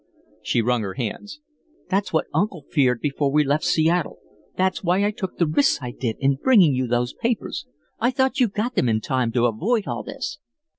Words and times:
She 0.41 0.63
wrung 0.63 0.81
her 0.81 0.95
hands. 0.95 1.41
"That's 1.87 2.11
what 2.11 2.25
uncle 2.33 2.65
feared 2.71 3.01
before 3.01 3.31
we 3.31 3.43
left 3.43 3.63
Seattle. 3.63 4.17
That's 4.57 4.83
why 4.83 5.05
I 5.05 5.11
took 5.11 5.37
the 5.37 5.45
risks 5.45 5.77
I 5.79 5.91
did 5.91 6.15
in 6.17 6.37
bringing 6.41 6.73
you 6.73 6.87
those 6.87 7.13
papers. 7.13 7.67
I 7.99 8.09
thought 8.09 8.39
you 8.39 8.47
got 8.47 8.73
them 8.73 8.89
in 8.89 8.99
time 9.01 9.31
to 9.33 9.45
avoid 9.45 9.85
all 9.85 10.01
this." 10.01 10.39